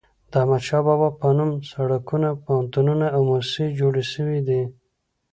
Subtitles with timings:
[0.31, 4.61] د احمد شاه بابا په نوم سړکونه، پوهنتونونه او موسسې جوړي سوي دي.